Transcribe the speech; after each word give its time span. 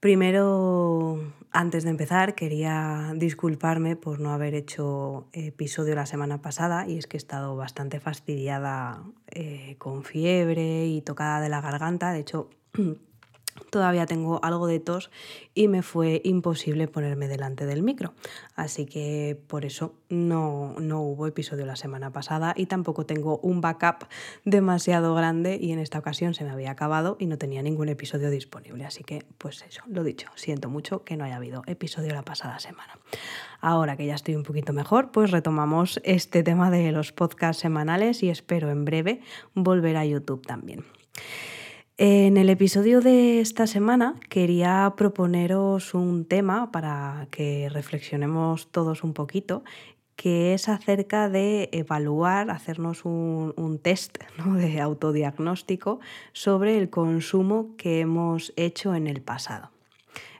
Primero, 0.00 1.32
antes 1.52 1.84
de 1.84 1.90
empezar, 1.90 2.34
quería 2.34 3.12
disculparme 3.16 3.96
por 3.96 4.20
no 4.20 4.30
haber 4.30 4.54
hecho 4.54 5.26
episodio 5.32 5.94
la 5.94 6.04
semana 6.04 6.42
pasada 6.42 6.86
y 6.86 6.98
es 6.98 7.06
que 7.06 7.16
he 7.16 7.18
estado 7.18 7.56
bastante 7.56 7.98
fastidiada 7.98 9.02
eh, 9.28 9.76
con 9.78 10.04
fiebre 10.04 10.86
y 10.86 11.00
tocada 11.00 11.40
de 11.40 11.48
la 11.48 11.62
garganta. 11.62 12.12
De 12.12 12.20
hecho, 12.20 12.50
todavía 13.70 14.06
tengo 14.06 14.40
algo 14.42 14.66
de 14.66 14.80
tos 14.80 15.10
y 15.54 15.68
me 15.68 15.82
fue 15.82 16.20
imposible 16.24 16.88
ponerme 16.88 17.28
delante 17.28 17.66
del 17.66 17.82
micro. 17.82 18.14
Así 18.54 18.86
que 18.86 19.40
por 19.46 19.64
eso 19.64 19.94
no, 20.08 20.74
no 20.78 21.00
hubo 21.02 21.26
episodio 21.26 21.66
la 21.66 21.76
semana 21.76 22.10
pasada 22.10 22.54
y 22.56 22.66
tampoco 22.66 23.06
tengo 23.06 23.38
un 23.38 23.60
backup 23.60 24.06
demasiado 24.44 25.14
grande 25.14 25.58
y 25.60 25.72
en 25.72 25.78
esta 25.78 25.98
ocasión 25.98 26.34
se 26.34 26.44
me 26.44 26.50
había 26.50 26.70
acabado 26.70 27.16
y 27.18 27.26
no 27.26 27.38
tenía 27.38 27.62
ningún 27.62 27.88
episodio 27.88 28.30
disponible. 28.30 28.84
Así 28.84 29.04
que 29.04 29.24
pues 29.38 29.64
eso, 29.68 29.82
lo 29.86 30.04
dicho, 30.04 30.28
siento 30.34 30.68
mucho 30.68 31.04
que 31.04 31.16
no 31.16 31.24
haya 31.24 31.36
habido 31.36 31.62
episodio 31.66 32.14
la 32.14 32.22
pasada 32.22 32.58
semana. 32.58 32.98
Ahora 33.60 33.96
que 33.96 34.06
ya 34.06 34.14
estoy 34.14 34.36
un 34.36 34.42
poquito 34.42 34.72
mejor, 34.72 35.10
pues 35.10 35.30
retomamos 35.30 36.00
este 36.04 36.42
tema 36.42 36.70
de 36.70 36.92
los 36.92 37.12
podcasts 37.12 37.62
semanales 37.62 38.22
y 38.22 38.30
espero 38.30 38.70
en 38.70 38.84
breve 38.84 39.20
volver 39.54 39.96
a 39.96 40.04
YouTube 40.04 40.46
también. 40.46 40.84
En 41.98 42.36
el 42.36 42.50
episodio 42.50 43.00
de 43.00 43.40
esta 43.40 43.66
semana 43.66 44.16
quería 44.28 44.92
proponeros 44.98 45.94
un 45.94 46.26
tema 46.26 46.70
para 46.70 47.26
que 47.30 47.70
reflexionemos 47.70 48.70
todos 48.70 49.02
un 49.02 49.14
poquito, 49.14 49.64
que 50.14 50.52
es 50.52 50.68
acerca 50.68 51.30
de 51.30 51.70
evaluar, 51.72 52.50
hacernos 52.50 53.06
un, 53.06 53.80
test 53.82 54.18
de 54.44 54.80
autodiagnóstico 54.82 56.00
sobre 56.34 56.76
el 56.76 56.90
consumo 56.90 57.74
que 57.78 58.00
hemos 58.00 58.52
hecho 58.56 58.94
en 58.94 59.06
el 59.06 59.22
pasado. 59.22 59.70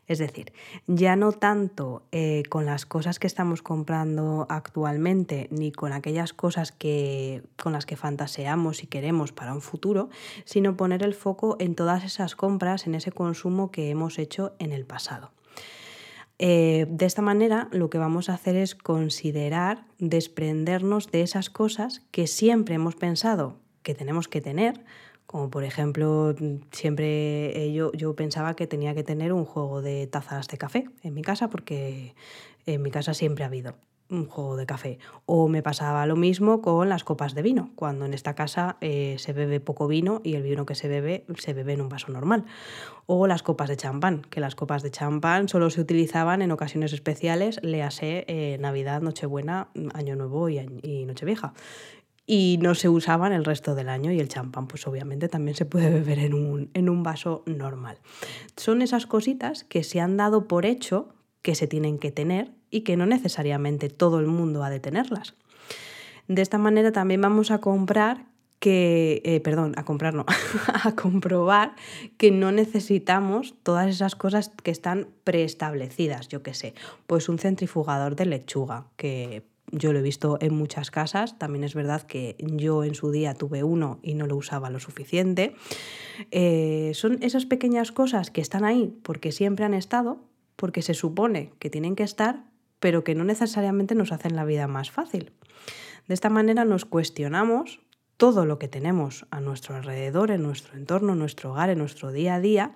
Es 0.07 0.19
decir, 0.19 0.53
ya 0.87 1.17
no 1.17 1.33
tanto 1.33 2.03
eh, 2.13 2.45
con 2.49 2.65
las 2.65 2.87
cosas 2.87 3.19
que 3.19 3.27
estamos 3.27 3.63
comprando 3.63 4.47
actualmente, 4.49 5.49
ni 5.51 5.73
con 5.73 5.93
aquellas 5.93 6.33
cosas 6.33 6.71
que, 6.71 7.43
con 7.57 7.73
las 7.73 7.87
que 7.87 7.97
fantaseamos 7.97 8.85
y 8.85 8.87
queremos 8.87 9.33
para 9.33 9.53
un 9.53 9.61
futuro, 9.61 10.09
sino 10.45 10.77
poner 10.77 11.03
el 11.03 11.15
foco 11.15 11.57
en 11.59 11.75
todas 11.75 12.05
esas 12.05 12.37
compras, 12.37 12.87
en 12.87 12.95
ese 12.95 13.11
consumo 13.11 13.71
que 13.71 13.91
hemos 13.91 14.19
hecho 14.19 14.55
en 14.59 14.73
el 14.73 14.87
pasado. 14.87 15.33
Eh, 16.39 16.87
de 16.91 17.07
esta 17.07 17.23
manera 17.23 17.69
lo 17.73 17.89
que 17.89 17.99
vamos 17.99 18.29
a 18.29 18.35
hacer 18.35 18.57
es 18.57 18.75
considerar 18.75 19.87
desprendernos 19.99 21.11
de 21.11 21.23
esas 21.23 21.49
cosas 21.49 22.03
que 22.11 22.27
siempre 22.27 22.75
hemos 22.75 22.95
pensado 22.95 23.57
que 23.83 23.95
tenemos 23.95 24.29
que 24.29 24.41
tener, 24.41 24.85
como 25.27 25.51
por 25.51 25.65
ejemplo, 25.65 26.35
siempre 26.71 27.65
eh, 27.65 27.73
yo, 27.73 27.93
yo 27.93 28.15
pensaba 28.15 28.55
que 28.55 28.67
tenía 28.67 28.95
que 28.95 29.03
tener 29.03 29.33
un 29.33 29.45
juego 29.45 29.83
de 29.83 30.07
tazas 30.07 30.49
de 30.49 30.59
café 30.59 30.89
en 31.03 31.15
mi 31.15 31.23
casa 31.23 31.49
porque 31.49 32.15
en 32.67 32.83
mi 32.83 32.91
casa 32.91 33.15
siempre 33.15 33.45
ha 33.45 33.49
habido 33.49 33.75
un 34.09 34.27
juego 34.27 34.57
de 34.57 34.67
café. 34.67 34.99
O 35.25 35.49
me 35.49 35.63
pasaba 35.63 36.07
lo 36.07 36.17
mismo 36.17 36.63
con 36.63 36.89
las 36.89 37.05
copas 37.05 37.35
de 37.35 37.43
vino, 37.43 37.71
cuando 37.75 38.05
en 38.05 38.15
esta 38.15 38.35
casa 38.35 38.77
eh, 38.81 39.17
se 39.19 39.33
bebe 39.33 39.61
poco 39.61 39.89
vino 39.89 40.21
y 40.23 40.35
el 40.35 40.43
vino 40.43 40.67
que 40.67 40.75
se 40.75 40.89
bebe 40.89 41.25
se 41.39 41.55
bebe 41.55 41.73
en 41.73 41.81
un 41.81 41.89
vaso 41.89 42.13
normal. 42.13 42.45
O 43.07 43.27
las 43.27 43.43
copas 43.43 43.69
de 43.69 43.77
champán, 43.77 44.23
que 44.31 44.41
las 44.41 44.55
copas 44.55 44.83
de 44.83 44.91
champán 44.91 45.49
solo 45.49 45.71
se 45.71 45.81
utilizaban 45.81 46.43
en 46.43 46.51
ocasiones 46.51 46.93
especiales, 46.93 47.61
léase 47.63 48.25
eh, 48.29 48.59
Navidad, 48.59 49.01
Nochebuena, 49.03 49.69
Año 49.95 50.17
Nuevo 50.17 50.49
y 50.49 51.05
Nochevieja 51.07 51.53
y 52.27 52.59
no 52.61 52.75
se 52.75 52.89
usaban 52.89 53.33
el 53.33 53.45
resto 53.45 53.75
del 53.75 53.89
año 53.89 54.11
y 54.11 54.19
el 54.19 54.29
champán 54.29 54.67
pues 54.67 54.87
obviamente 54.87 55.29
también 55.29 55.57
se 55.57 55.65
puede 55.65 55.91
beber 55.95 56.19
en 56.19 56.35
un, 56.35 56.71
en 56.75 56.89
un 56.89 57.03
vaso 57.03 57.43
normal. 57.47 57.99
Son 58.57 58.83
esas 58.83 59.07
cositas 59.07 59.65
que 59.65 59.85
se 59.85 60.01
han 60.01 60.17
dado 60.17 60.49
por 60.49 60.67
hecho 60.67 61.15
que 61.43 61.55
se 61.55 61.69
tienen 61.69 61.99
que 61.99 62.11
tener 62.11 62.53
y 62.71 62.81
que 62.81 62.97
no 62.97 63.07
necesariamente 63.07 63.89
todo 63.89 64.19
el 64.19 64.27
mundo 64.27 64.65
ha 64.65 64.71
de 64.71 64.81
tenerlas. 64.81 65.35
De 66.27 66.43
esta 66.43 66.59
manera 66.59 66.91
también 66.91 67.21
vamos 67.21 67.53
a 67.53 67.59
comprar 67.59 68.27
que, 68.59 69.23
eh, 69.25 69.41
perdón, 69.41 69.75
a 69.77 69.85
comprar 69.85 70.15
no, 70.15 70.25
a 70.83 70.93
comprobar 70.97 71.77
que 72.17 72.31
no 72.31 72.51
necesitamos 72.51 73.55
todas 73.63 73.89
esas 73.89 74.17
cosas 74.17 74.51
que 74.63 74.71
están 74.71 75.09
preestablecidas, 75.25 76.27
yo 76.29 76.43
qué 76.43 76.55
sé, 76.55 76.75
pues 77.07 77.29
un 77.29 77.39
centrifugador 77.39 78.17
de 78.17 78.27
lechuga, 78.27 78.89
que 78.97 79.47
yo 79.73 79.93
lo 79.93 79.99
he 79.99 80.03
visto 80.03 80.39
en 80.41 80.55
muchas 80.55 80.91
casas, 80.91 81.39
también 81.39 81.65
es 81.65 81.75
verdad 81.75 82.03
que 82.03 82.37
yo 82.39 82.85
en 82.85 82.95
su 82.95 83.11
día 83.11 83.35
tuve 83.35 83.65
uno 83.65 83.99
y 84.03 84.15
no 84.15 84.27
lo 84.27 84.37
usaba 84.37 84.71
lo 84.71 84.79
suficiente. 84.79 85.55
Eh, 86.31 86.93
son 86.95 87.19
esas 87.23 87.47
pequeñas 87.47 87.93
cosas 87.93 88.31
que 88.31 88.41
están 88.41 88.65
ahí 88.65 88.97
porque 89.03 89.33
siempre 89.33 89.65
han 89.65 89.75
estado, 89.75 90.21
porque 90.57 90.83
se 90.83 90.95
supone 90.95 91.53
que 91.59 91.71
tienen 91.71 91.97
que 91.97 92.05
estar, 92.05 92.45
pero 92.79 93.05
que 93.05 93.15
no 93.15 93.25
necesariamente 93.25 93.95
nos 93.95 94.13
hacen 94.13 94.37
la 94.37 94.45
vida 94.45 94.69
más 94.69 94.91
fácil. 94.91 95.33
De 96.07 96.15
esta 96.15 96.31
manera 96.31 96.65
nos 96.65 96.85
cuestionamos 96.85 97.81
todo 98.17 98.47
lo 98.47 98.59
que 98.59 98.69
tenemos 98.69 99.27
a 99.31 99.41
nuestro 99.41 99.77
alrededor, 99.77 100.31
en 100.31 100.43
nuestro 100.43 100.77
entorno, 100.77 101.13
en 101.13 101.19
nuestro 101.19 101.51
hogar, 101.51 101.71
en 101.71 101.79
nuestro 101.79 102.13
día 102.13 102.37
a 102.37 102.41
día 102.41 102.73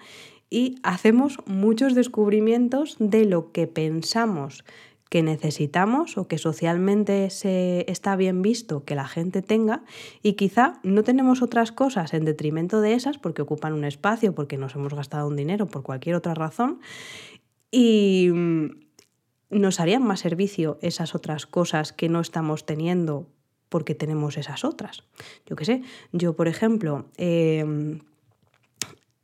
y 0.51 0.81
hacemos 0.83 1.39
muchos 1.47 1.95
descubrimientos 1.95 2.97
de 2.99 3.25
lo 3.25 3.53
que 3.53 3.69
pensamos 3.69 4.65
que 5.11 5.23
necesitamos 5.25 6.17
o 6.17 6.29
que 6.29 6.39
socialmente 6.39 7.29
se 7.31 7.85
está 7.91 8.15
bien 8.15 8.43
visto 8.43 8.85
que 8.85 8.95
la 8.95 9.09
gente 9.09 9.43
tenga 9.43 9.83
y 10.23 10.35
quizá 10.35 10.79
no 10.85 11.03
tenemos 11.03 11.43
otras 11.43 11.73
cosas 11.73 12.15
en 12.15 12.25
detrimento 12.25 12.81
de 12.81 12.95
esas 12.95 13.19
porque 13.19 13.43
ocupan 13.43 13.73
un 13.73 13.85
espacio, 13.85 14.35
porque 14.37 14.57
nos 14.57 14.77
hemos 14.77 14.95
gastado 14.95 15.27
un 15.27 15.35
dinero, 15.35 15.67
por 15.67 15.83
cualquier 15.83 16.15
otra 16.15 16.35
razón 16.35 16.79
y 17.73 18.31
mm, 18.33 18.71
nos 19.51 19.81
harían 19.81 20.05
más 20.05 20.21
servicio 20.21 20.79
esas 20.81 21.17
otras 21.17 21.45
cosas 21.45 21.93
que 21.93 22.09
no 22.09 22.21
estamos 22.21 22.65
teniendo 22.65 23.27
porque 23.69 23.97
tenemos 23.97 24.37
esas 24.37 24.65
otras. 24.65 25.03
Yo 25.45 25.57
qué 25.57 25.65
sé, 25.65 25.83
yo 26.13 26.37
por 26.37 26.47
ejemplo 26.47 27.07
em, 27.17 27.99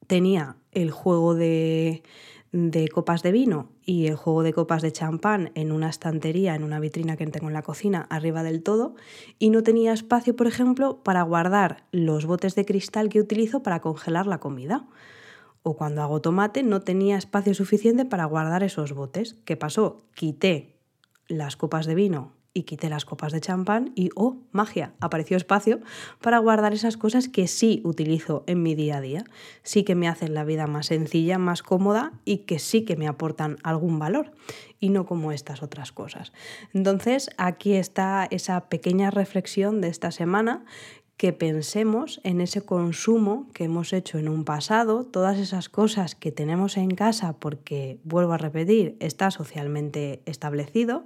tenía 0.08 0.56
el 0.72 0.90
juego 0.90 1.34
de 1.34 2.02
de 2.52 2.88
copas 2.88 3.22
de 3.22 3.32
vino 3.32 3.68
y 3.84 4.06
el 4.06 4.16
juego 4.16 4.42
de 4.42 4.52
copas 4.52 4.82
de 4.82 4.92
champán 4.92 5.50
en 5.54 5.72
una 5.72 5.88
estantería, 5.88 6.54
en 6.54 6.62
una 6.62 6.80
vitrina 6.80 7.16
que 7.16 7.26
tengo 7.26 7.48
en 7.48 7.54
la 7.54 7.62
cocina, 7.62 8.06
arriba 8.10 8.42
del 8.42 8.62
todo, 8.62 8.94
y 9.38 9.50
no 9.50 9.62
tenía 9.62 9.92
espacio, 9.92 10.36
por 10.36 10.46
ejemplo, 10.46 11.02
para 11.02 11.22
guardar 11.22 11.84
los 11.92 12.26
botes 12.26 12.54
de 12.54 12.64
cristal 12.64 13.08
que 13.08 13.20
utilizo 13.20 13.62
para 13.62 13.80
congelar 13.80 14.26
la 14.26 14.38
comida. 14.38 14.86
O 15.62 15.76
cuando 15.76 16.02
hago 16.02 16.20
tomate 16.20 16.62
no 16.62 16.80
tenía 16.80 17.16
espacio 17.16 17.52
suficiente 17.52 18.04
para 18.04 18.24
guardar 18.24 18.62
esos 18.62 18.92
botes. 18.92 19.34
¿Qué 19.44 19.56
pasó? 19.56 20.04
Quité 20.14 20.76
las 21.28 21.56
copas 21.56 21.86
de 21.86 21.96
vino 21.96 22.35
y 22.56 22.62
quité 22.62 22.88
las 22.88 23.04
copas 23.04 23.32
de 23.32 23.40
champán 23.42 23.92
y, 23.94 24.08
oh, 24.14 24.38
magia, 24.50 24.94
apareció 24.98 25.36
espacio 25.36 25.80
para 26.22 26.38
guardar 26.38 26.72
esas 26.72 26.96
cosas 26.96 27.28
que 27.28 27.48
sí 27.48 27.82
utilizo 27.84 28.44
en 28.46 28.62
mi 28.62 28.74
día 28.74 28.96
a 28.96 29.00
día, 29.02 29.24
sí 29.62 29.84
que 29.84 29.94
me 29.94 30.08
hacen 30.08 30.32
la 30.32 30.42
vida 30.42 30.66
más 30.66 30.86
sencilla, 30.86 31.36
más 31.36 31.62
cómoda 31.62 32.14
y 32.24 32.38
que 32.38 32.58
sí 32.58 32.86
que 32.86 32.96
me 32.96 33.08
aportan 33.08 33.58
algún 33.62 33.98
valor 33.98 34.32
y 34.80 34.88
no 34.88 35.04
como 35.04 35.32
estas 35.32 35.62
otras 35.62 35.92
cosas. 35.92 36.32
Entonces, 36.72 37.28
aquí 37.36 37.74
está 37.74 38.26
esa 38.30 38.70
pequeña 38.70 39.10
reflexión 39.10 39.82
de 39.82 39.88
esta 39.88 40.10
semana 40.10 40.64
que 41.16 41.32
pensemos 41.32 42.20
en 42.24 42.40
ese 42.40 42.60
consumo 42.60 43.46
que 43.54 43.64
hemos 43.64 43.92
hecho 43.92 44.18
en 44.18 44.28
un 44.28 44.44
pasado, 44.44 45.04
todas 45.04 45.38
esas 45.38 45.70
cosas 45.70 46.14
que 46.14 46.30
tenemos 46.30 46.76
en 46.76 46.90
casa 46.90 47.32
porque, 47.32 47.98
vuelvo 48.04 48.34
a 48.34 48.38
repetir, 48.38 48.96
está 49.00 49.30
socialmente 49.30 50.20
establecido. 50.26 51.04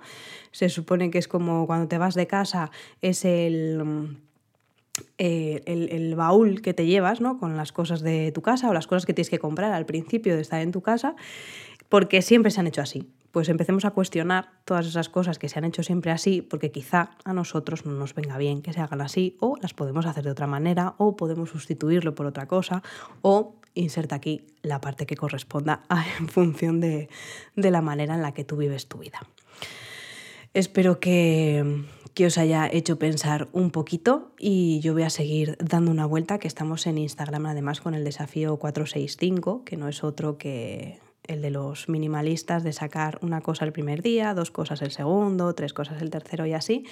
Se 0.51 0.69
supone 0.69 1.11
que 1.11 1.19
es 1.19 1.29
como 1.29 1.67
cuando 1.67 1.87
te 1.87 1.99
vas 1.99 2.15
de 2.15 2.27
casa, 2.27 2.71
es 3.03 3.25
el... 3.25 4.19
Eh, 5.17 5.63
el, 5.65 6.15
baúl 6.15 6.61
que 6.61 6.75
te 6.75 6.85
llevas 6.85 7.23
¿no? 7.23 7.39
con 7.39 7.57
las 7.57 7.73
cosas 7.73 8.03
de 8.03 8.33
tu 8.33 8.43
casa 8.43 8.69
o 8.69 8.75
las 8.75 8.87
cosas 8.87 9.07
que 9.07 9.15
tienes 9.15 9.31
que 9.31 9.39
comprar 9.39 9.73
al 9.73 9.87
principio 9.87 10.35
de 10.35 10.43
estar 10.43 10.61
en 10.61 10.73
tu 10.73 10.83
casa, 10.83 11.15
porque 11.89 12.21
siempre 12.21 12.51
se 12.51 12.61
han 12.61 12.67
hecho 12.67 12.83
así 12.83 13.09
pues 13.33 13.49
empecemos 13.49 13.85
a 13.85 13.91
cuestionar 13.91 14.51
todas 14.65 14.87
esas 14.87 15.09
cosas 15.09 15.39
que 15.39 15.49
se 15.49 15.59
han 15.59 15.65
hecho 15.65 15.83
siempre 15.83 16.11
así, 16.11 16.43
porque 16.43 16.71
quizá 16.71 17.11
a 17.25 17.33
nosotros 17.33 17.87
no 17.87 17.93
nos 17.93 18.15
venga 18.15 18.39
bien 18.39 18.63
que 18.63 18.73
se 18.73 18.81
hagan 18.81 19.01
así, 19.01 19.37
o 19.41 19.57
las 19.61 19.75
podemos 19.75 20.07
hacer 20.07 20.25
de 20.25 20.31
otra 20.31 20.47
manera, 20.47 20.95
o 20.99 21.17
podemos 21.17 21.51
sustituirlo 21.51 22.15
por 22.15 22.27
otra 22.27 22.47
cosa, 22.47 22.83
o 23.23 23.57
inserta 23.75 24.17
aquí 24.17 24.47
la 24.63 24.81
parte 24.81 25.07
que 25.07 25.17
corresponda 25.17 25.83
en 26.19 26.29
función 26.29 26.81
de, 26.81 27.09
de 27.57 27.71
la 27.71 27.83
manera 27.83 28.15
en 28.15 28.23
la 28.23 28.33
que 28.33 28.45
tú 28.45 28.57
vives 28.57 28.89
tu 28.89 28.99
vida. 28.99 29.21
Espero 30.53 30.99
que, 30.99 31.85
que 32.15 32.27
os 32.27 32.39
haya 32.39 32.69
hecho 32.71 32.99
pensar 32.99 33.49
un 33.53 33.71
poquito 33.71 34.33
y 34.39 34.81
yo 34.81 34.93
voy 34.93 35.05
a 35.05 35.11
seguir 35.11 35.57
dando 35.61 35.93
una 35.93 36.07
vuelta, 36.07 36.39
que 36.39 36.49
estamos 36.49 36.87
en 36.87 36.99
Instagram 36.99 37.47
además 37.47 37.81
con 37.81 37.95
el 37.95 38.03
desafío 38.03 38.57
465, 38.57 39.65
que 39.65 39.77
no 39.77 39.89
es 39.89 40.03
otro 40.03 40.37
que 40.39 40.99
el 41.27 41.43
de 41.43 41.51
los 41.51 41.89
minimalistas, 41.89 42.65
de 42.65 42.73
sacar 42.73 43.19
una 43.23 43.41
cosa 43.41 43.65
el 43.65 43.73
primer 43.73 44.03
día, 44.03 44.35
dos 44.35 44.51
cosas 44.51 44.83
el 44.83 44.91
segundo, 44.91 45.55
tres 45.55 45.73
cosas 45.73 46.03
el 46.03 46.11
tercero 46.11 46.47
y 46.47 46.53
así. 46.53 46.87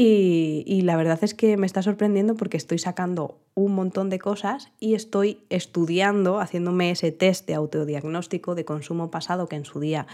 Y, 0.00 0.82
la 0.82 0.96
verdad 0.96 1.18
es 1.22 1.34
que 1.34 1.56
me 1.56 1.66
está 1.66 1.82
sorprendiendo 1.82 2.36
porque 2.36 2.56
estoy 2.56 2.78
sacando 2.78 3.40
un 3.54 3.74
montón 3.74 4.10
de 4.10 4.20
cosas 4.20 4.70
y 4.78 4.94
estoy 4.94 5.40
estudiando, 5.50 6.38
haciéndome 6.38 6.92
ese 6.92 7.10
test 7.10 7.48
de 7.48 7.54
autodiagnóstico 7.54 8.54
de 8.54 8.64
consumo 8.64 9.10
pasado 9.10 9.48
que 9.48 9.56
en 9.56 9.64
su 9.64 9.80
día 9.80 10.06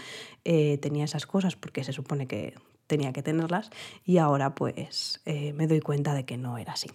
eh, 0.43 0.79
tenía 0.81 1.05
esas 1.05 1.27
cosas 1.27 1.55
porque 1.55 1.83
se 1.83 1.93
supone 1.93 2.25
que 2.25 2.55
tenía 2.87 3.13
que 3.13 3.21
tenerlas 3.21 3.69
y 4.03 4.17
ahora 4.17 4.55
pues 4.55 5.21
eh, 5.25 5.53
me 5.53 5.67
doy 5.67 5.81
cuenta 5.81 6.15
de 6.15 6.25
que 6.25 6.37
no 6.37 6.57
era 6.57 6.73
así. 6.73 6.89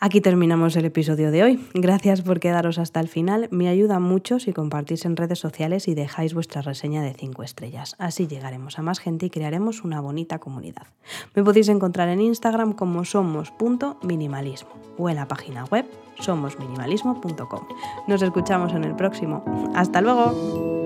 Aquí 0.00 0.20
terminamos 0.20 0.76
el 0.76 0.84
episodio 0.84 1.32
de 1.32 1.42
hoy. 1.42 1.60
Gracias 1.74 2.22
por 2.22 2.38
quedaros 2.38 2.78
hasta 2.78 3.00
el 3.00 3.08
final. 3.08 3.48
Me 3.50 3.68
ayuda 3.68 3.98
mucho 3.98 4.38
si 4.38 4.52
compartís 4.52 5.04
en 5.04 5.16
redes 5.16 5.40
sociales 5.40 5.88
y 5.88 5.94
dejáis 5.94 6.34
vuestra 6.34 6.62
reseña 6.62 7.02
de 7.02 7.14
5 7.14 7.42
estrellas. 7.42 7.96
Así 7.98 8.28
llegaremos 8.28 8.78
a 8.78 8.82
más 8.82 9.00
gente 9.00 9.26
y 9.26 9.30
crearemos 9.30 9.82
una 9.82 10.00
bonita 10.00 10.38
comunidad. 10.38 10.86
Me 11.34 11.42
podéis 11.42 11.68
encontrar 11.68 12.08
en 12.08 12.20
Instagram 12.20 12.74
como 12.74 13.04
somos.minimalismo 13.04 14.70
o 14.98 15.10
en 15.10 15.16
la 15.16 15.26
página 15.26 15.64
web 15.64 15.84
somosminimalismo.com. 16.20 17.66
Nos 18.06 18.22
escuchamos 18.22 18.72
en 18.74 18.84
el 18.84 18.94
próximo. 18.94 19.44
¡Hasta 19.74 20.00
luego! 20.00 20.77